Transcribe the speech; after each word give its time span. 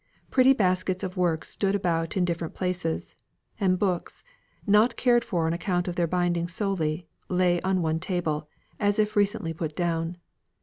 Pretty 0.31 0.53
baskets 0.53 1.03
of 1.03 1.15
work 1.15 1.45
stood 1.45 1.75
about 1.75 2.17
in 2.17 2.25
different 2.25 2.55
places: 2.55 3.15
and 3.59 3.77
books, 3.77 4.23
not 4.65 4.95
cared 4.95 5.23
for 5.23 5.45
on 5.45 5.53
account 5.53 5.87
of 5.87 5.95
their 5.95 6.07
binding 6.07 6.47
solely, 6.47 7.05
lay 7.29 7.61
on 7.61 7.83
one 7.83 7.99
table, 7.99 8.49
as 8.79 8.97
if 8.97 9.15
recently 9.15 9.53
put 9.53 9.75
down. 9.75 10.17